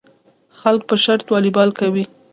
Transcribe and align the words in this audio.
خلک 0.59 0.81
په 0.89 0.95
شرط 1.03 1.25
والیبال 1.29 1.69
کوي. 1.79 2.05